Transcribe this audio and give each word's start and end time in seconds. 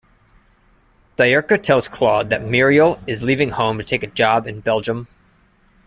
Diurka 1.15 1.61
tells 1.61 1.87
Claude 1.87 2.31
that 2.31 2.41
Muriel 2.43 2.99
is 3.05 3.21
leaving 3.21 3.51
home 3.51 3.77
to 3.77 3.83
take 3.83 4.01
a 4.01 4.07
job 4.07 4.47
in 4.47 4.59
Belgium. 4.59 5.07